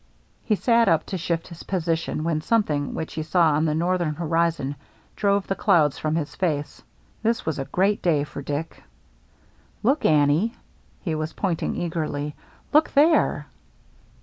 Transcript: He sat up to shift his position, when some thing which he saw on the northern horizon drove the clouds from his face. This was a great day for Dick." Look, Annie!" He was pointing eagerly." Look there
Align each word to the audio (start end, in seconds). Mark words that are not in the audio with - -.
He 0.43 0.55
sat 0.55 0.89
up 0.89 1.05
to 1.05 1.17
shift 1.19 1.49
his 1.49 1.61
position, 1.61 2.23
when 2.23 2.41
some 2.41 2.63
thing 2.63 2.95
which 2.95 3.13
he 3.13 3.21
saw 3.21 3.51
on 3.51 3.65
the 3.65 3.75
northern 3.75 4.15
horizon 4.15 4.75
drove 5.15 5.45
the 5.45 5.53
clouds 5.53 5.99
from 5.99 6.15
his 6.15 6.33
face. 6.33 6.81
This 7.21 7.45
was 7.45 7.59
a 7.59 7.65
great 7.65 8.01
day 8.01 8.23
for 8.23 8.41
Dick." 8.41 8.81
Look, 9.83 10.03
Annie!" 10.03 10.55
He 11.05 11.13
was 11.13 11.33
pointing 11.33 11.75
eagerly." 11.75 12.33
Look 12.73 12.89
there 12.93 13.45